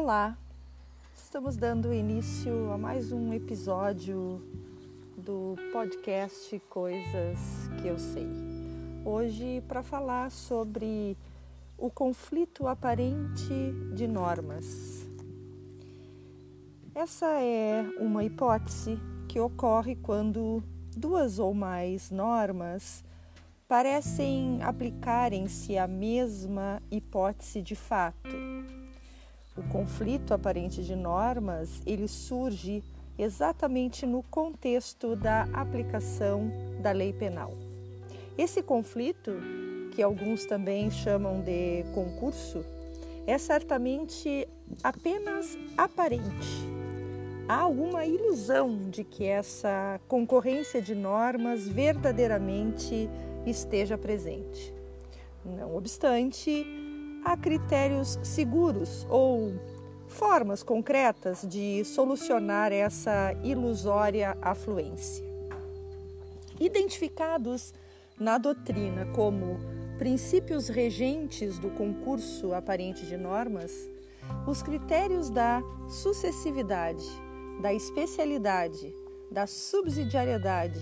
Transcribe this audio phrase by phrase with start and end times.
[0.00, 0.38] Olá,
[1.12, 4.40] estamos dando início a mais um episódio
[5.16, 7.40] do podcast Coisas
[7.82, 8.28] que eu sei.
[9.04, 11.16] Hoje, para falar sobre
[11.76, 15.04] o conflito aparente de normas.
[16.94, 20.62] Essa é uma hipótese que ocorre quando
[20.96, 23.02] duas ou mais normas
[23.66, 28.47] parecem aplicarem-se à mesma hipótese de fato
[29.58, 32.82] o conflito aparente de normas, ele surge
[33.18, 36.48] exatamente no contexto da aplicação
[36.80, 37.52] da lei penal.
[38.36, 39.32] Esse conflito,
[39.92, 42.64] que alguns também chamam de concurso,
[43.26, 44.48] é certamente
[44.82, 46.68] apenas aparente.
[47.48, 53.10] Há uma ilusão de que essa concorrência de normas verdadeiramente
[53.44, 54.72] esteja presente.
[55.44, 56.64] Não obstante,
[57.28, 59.52] há critérios seguros ou
[60.06, 65.22] formas concretas de solucionar essa ilusória afluência.
[66.58, 67.74] Identificados
[68.18, 69.60] na doutrina como
[69.98, 73.72] princípios regentes do concurso aparente de normas,
[74.46, 77.04] os critérios da sucessividade,
[77.60, 78.94] da especialidade,
[79.30, 80.80] da subsidiariedade,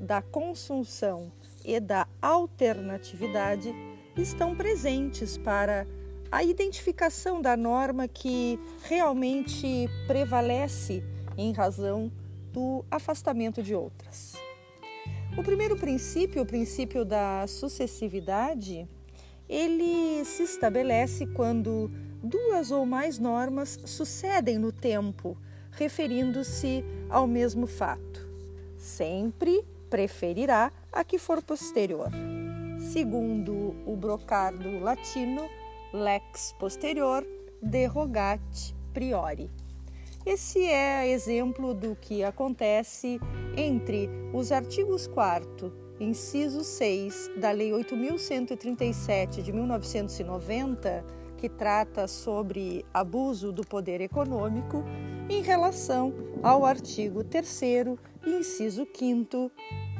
[0.00, 1.32] da consunção
[1.64, 3.74] e da alternatividade
[4.22, 5.86] estão presentes para
[6.30, 11.02] a identificação da norma que realmente prevalece
[11.36, 12.12] em razão
[12.52, 14.34] do afastamento de outras.
[15.36, 18.88] O primeiro princípio, o princípio da sucessividade,
[19.48, 21.90] ele se estabelece quando
[22.22, 25.38] duas ou mais normas sucedem no tempo,
[25.70, 28.28] referindo-se ao mesmo fato.
[28.76, 32.10] Sempre preferirá a que for posterior.
[32.92, 35.42] Segundo o brocardo latino,
[35.92, 37.22] lex posterior
[37.60, 39.50] derrogat priori.
[40.24, 43.20] Esse é exemplo do que acontece
[43.54, 51.04] entre os artigos 4 inciso 6 da Lei 8.137 de 1990,
[51.36, 54.82] que trata sobre abuso do poder econômico,
[55.28, 57.62] em relação ao artigo 3
[58.26, 59.52] inciso 5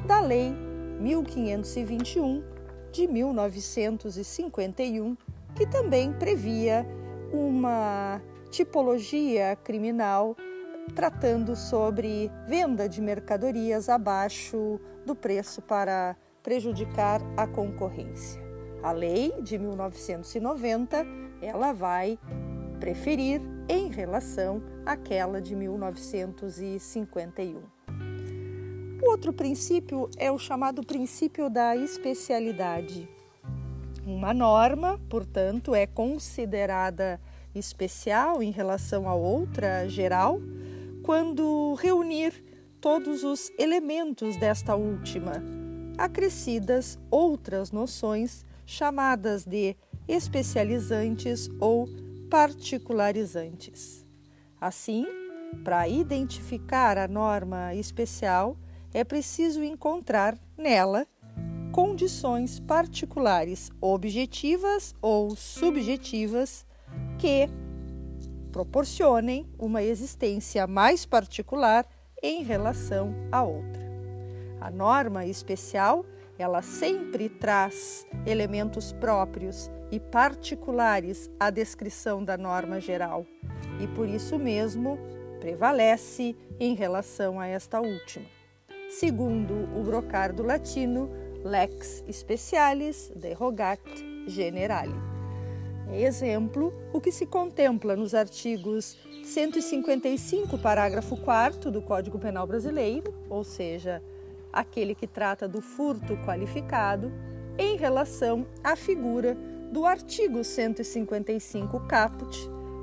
[0.07, 0.51] da Lei
[0.99, 2.57] 1521
[2.91, 5.17] de 1951,
[5.55, 6.85] que também previa
[7.31, 10.35] uma tipologia criminal
[10.95, 18.41] tratando sobre venda de mercadorias abaixo do preço para prejudicar a concorrência.
[18.81, 21.05] A lei de 1990,
[21.41, 22.17] ela vai
[22.79, 27.78] preferir em relação àquela de 1951.
[29.01, 33.07] O outro princípio é o chamado princípio da especialidade.
[34.05, 37.19] Uma norma, portanto, é considerada
[37.55, 40.39] especial em relação a outra geral
[41.01, 42.43] quando reunir
[42.81, 45.41] todos os elementos desta última,
[45.97, 49.77] acrescidas outras noções chamadas de
[50.07, 51.87] especializantes ou
[52.29, 54.05] particularizantes.
[54.59, 55.05] Assim,
[55.63, 58.57] para identificar a norma especial,
[58.93, 61.05] é preciso encontrar nela
[61.71, 66.65] condições particulares, objetivas ou subjetivas,
[67.17, 67.47] que
[68.51, 71.85] proporcionem uma existência mais particular
[72.21, 73.87] em relação à outra.
[74.59, 76.03] A norma especial,
[76.37, 83.25] ela sempre traz elementos próprios e particulares à descrição da norma geral
[83.79, 84.97] e por isso mesmo
[85.39, 88.38] prevalece em relação a esta última
[88.89, 91.09] segundo o brocardo latino
[91.43, 93.79] lex specialis derogat
[94.27, 94.95] generali.
[95.93, 103.43] Exemplo, o que se contempla nos artigos 155, parágrafo 4 do Código Penal Brasileiro, ou
[103.43, 104.01] seja,
[104.51, 107.11] aquele que trata do furto qualificado,
[107.57, 109.35] em relação à figura
[109.71, 112.37] do artigo 155 caput,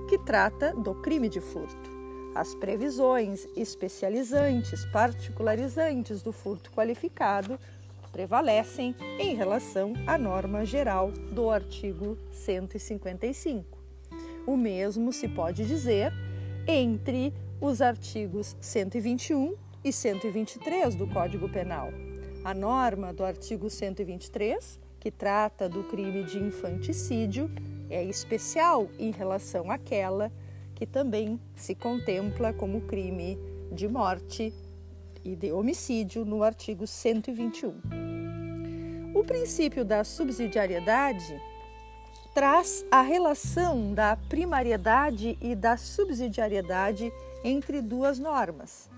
[0.08, 1.95] que trata do crime de furto.
[2.36, 7.58] As previsões especializantes, particularizantes do furto qualificado
[8.12, 13.78] prevalecem em relação à norma geral do artigo 155.
[14.46, 16.12] O mesmo se pode dizer
[16.68, 21.88] entre os artigos 121 e 123 do Código Penal.
[22.44, 27.50] A norma do artigo 123, que trata do crime de infanticídio,
[27.88, 30.30] é especial em relação àquela
[30.76, 33.36] que também se contempla como crime
[33.72, 34.52] de morte
[35.24, 37.80] e de homicídio no artigo 121.
[39.14, 41.40] O princípio da subsidiariedade
[42.34, 47.10] traz a relação da primariedade e da subsidiariedade
[47.42, 48.90] entre duas normas,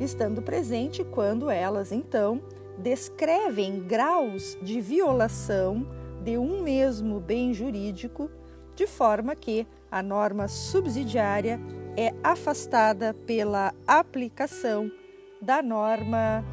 [0.00, 2.40] estando presente quando elas, então,
[2.78, 5.84] descrevem graus de violação
[6.22, 8.30] de um mesmo bem jurídico,
[8.76, 11.58] de forma que a norma subsidiária
[11.96, 14.92] é afastada pela aplicação
[15.40, 16.44] da norma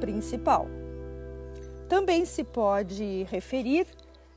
[0.00, 0.66] principal.
[1.88, 3.86] Também se pode referir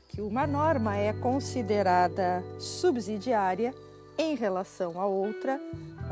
[0.08, 3.74] que uma norma é considerada subsidiária
[4.16, 5.60] em relação a outra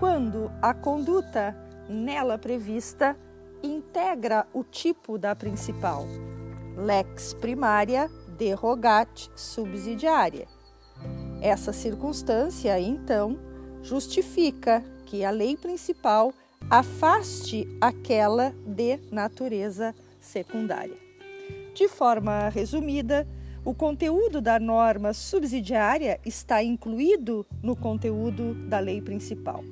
[0.01, 1.57] quando a conduta
[1.89, 3.17] nela prevista
[3.63, 6.05] integra o tipo da principal.
[6.77, 10.49] Lex primária derrogat subsidiária.
[11.43, 13.37] Essa circunstância, então,
[13.83, 16.33] justifica que a lei principal
[16.71, 20.97] afaste aquela de natureza secundária.
[21.75, 23.27] De forma resumida,
[23.65, 29.65] o conteúdo da norma subsidiária está incluído no conteúdo da lei principal.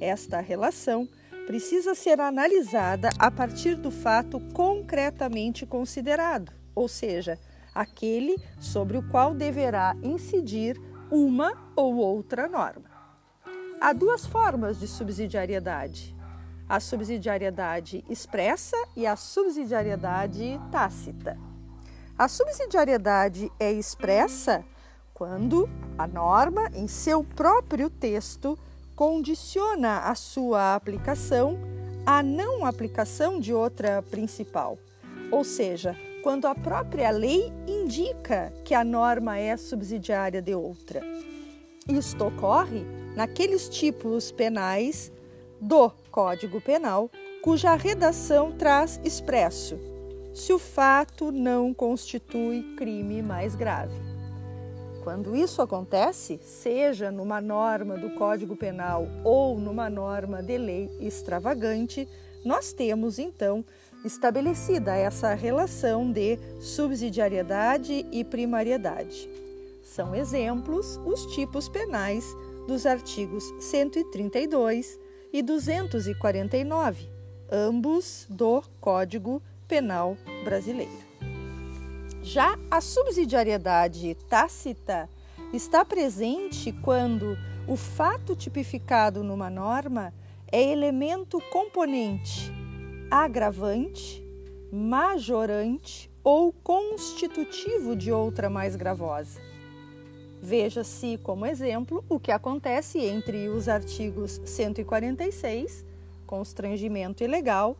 [0.00, 1.06] Esta relação
[1.46, 7.38] precisa ser analisada a partir do fato concretamente considerado, ou seja,
[7.74, 10.80] aquele sobre o qual deverá incidir
[11.12, 12.90] uma ou outra norma.
[13.78, 16.16] Há duas formas de subsidiariedade:
[16.66, 21.38] a subsidiariedade expressa e a subsidiariedade tácita.
[22.18, 24.64] A subsidiariedade é expressa
[25.12, 25.68] quando
[25.98, 28.58] a norma, em seu próprio texto,
[28.96, 31.58] condiciona a sua aplicação
[32.06, 34.78] à não aplicação de outra principal.
[35.30, 41.00] Ou seja, quando a própria lei indica que a norma é subsidiária de outra.
[41.88, 42.84] Isto ocorre
[43.16, 45.12] naqueles tipos penais
[45.60, 47.10] do Código Penal
[47.42, 49.78] cuja redação traz expresso
[50.32, 54.00] se o fato não constitui crime mais grave.
[55.02, 62.08] Quando isso acontece, seja numa norma do Código Penal ou numa norma de lei extravagante,
[62.44, 63.64] nós temos então
[64.04, 69.28] estabelecida essa relação de subsidiariedade e primariedade.
[69.82, 72.24] São exemplos os tipos penais
[72.66, 74.98] dos artigos 132
[75.32, 77.08] e 249,
[77.50, 80.92] ambos do Código Penal Brasileiro.
[82.22, 85.08] Já a subsidiariedade tácita
[85.52, 90.12] está presente quando o fato tipificado numa norma
[90.50, 92.52] é elemento componente,
[93.12, 94.24] agravante,
[94.72, 99.38] majorante ou constitutivo de outra mais gravosa.
[100.40, 105.84] Veja-se como exemplo o que acontece entre os artigos 146,
[106.26, 107.76] constrangimento ilegal,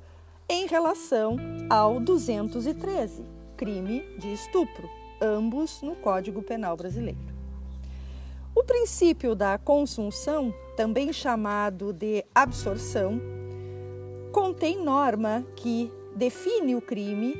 [0.46, 1.38] em relação
[1.70, 3.24] ao 213
[3.56, 4.86] crime de estupro,
[5.18, 7.32] ambos no Código Penal Brasileiro.
[8.54, 13.18] O princípio da consunção, também chamado de absorção,
[14.32, 17.38] contém norma que define o crime,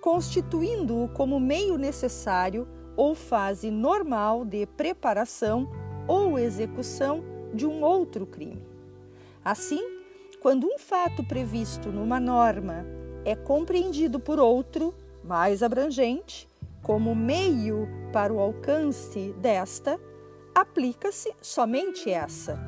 [0.00, 2.66] constituindo-o como meio necessário
[2.96, 5.70] ou fase normal de preparação
[6.06, 7.22] ou execução
[7.54, 8.66] de um outro crime.
[9.44, 9.80] Assim,
[10.40, 12.84] quando um fato previsto numa norma
[13.24, 14.92] é compreendido por outro,
[15.22, 16.48] mais abrangente,
[16.82, 19.98] como meio para o alcance desta,
[20.52, 22.58] aplica-se somente essa.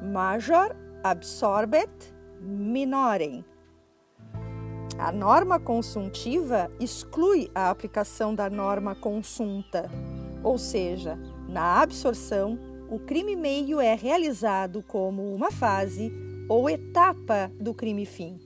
[0.00, 1.90] Major absorbet
[2.40, 3.44] minorem.
[4.98, 9.90] A norma consuntiva exclui a aplicação da norma consunta,
[10.42, 11.18] ou seja,
[11.48, 12.58] na absorção,
[12.90, 16.12] o crime meio é realizado como uma fase
[16.48, 18.38] ou etapa do crime fim.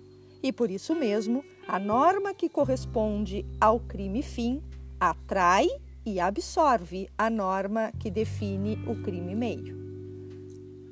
[0.42, 4.62] E por isso mesmo, a norma que corresponde ao crime fim
[5.00, 5.66] atrai
[6.04, 9.82] e absorve a norma que define o crime meio.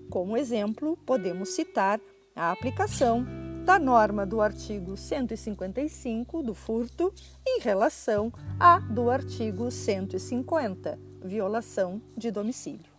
[0.09, 2.01] Como exemplo, podemos citar
[2.35, 3.25] a aplicação
[3.65, 7.13] da norma do artigo 155 do furto
[7.47, 12.91] em relação à do artigo 150, violação de domicílio.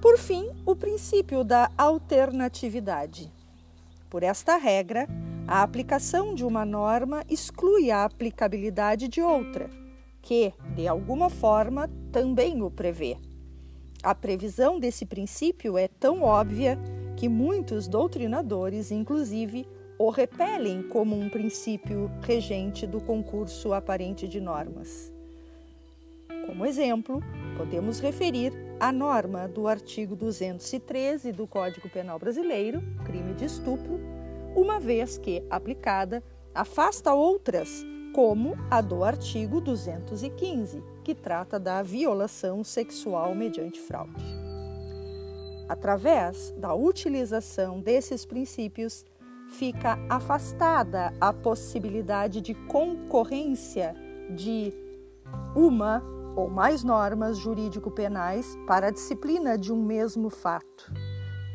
[0.00, 3.30] Por fim, o princípio da alternatividade.
[4.08, 5.06] Por esta regra,
[5.46, 9.68] a aplicação de uma norma exclui a aplicabilidade de outra,
[10.22, 13.16] que, de alguma forma, também o prevê.
[14.02, 16.78] A previsão desse princípio é tão óbvia
[17.20, 25.12] que muitos doutrinadores, inclusive, o repelem como um princípio regente do concurso aparente de normas.
[26.46, 27.20] Como exemplo,
[27.58, 34.00] podemos referir a norma do artigo 213 do Código Penal Brasileiro, crime de estupro,
[34.56, 36.24] uma vez que, aplicada,
[36.54, 37.84] afasta outras,
[38.14, 44.49] como a do artigo 215, que trata da violação sexual mediante fraude.
[45.70, 49.06] Através da utilização desses princípios,
[49.50, 53.94] fica afastada a possibilidade de concorrência
[54.34, 54.74] de
[55.54, 56.02] uma
[56.34, 60.92] ou mais normas jurídico-penais para a disciplina de um mesmo fato,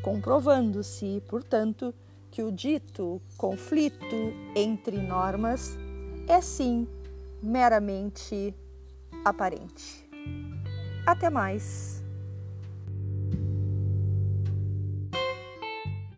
[0.02, 1.94] comprovando-se, portanto,
[2.30, 4.16] que o dito conflito
[4.54, 5.76] entre normas
[6.26, 6.88] é sim
[7.42, 8.54] meramente
[9.22, 10.08] aparente.
[11.06, 11.95] Até mais!